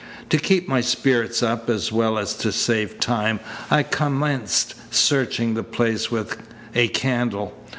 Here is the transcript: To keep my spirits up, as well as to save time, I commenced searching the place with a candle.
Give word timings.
To 0.31 0.39
keep 0.39 0.67
my 0.67 0.81
spirits 0.81 1.43
up, 1.43 1.69
as 1.69 1.91
well 1.91 2.17
as 2.17 2.33
to 2.37 2.51
save 2.51 2.99
time, 2.99 3.39
I 3.69 3.83
commenced 3.83 4.73
searching 4.91 5.53
the 5.53 5.61
place 5.61 6.09
with 6.09 6.37
a 6.73 6.87
candle. 6.87 7.53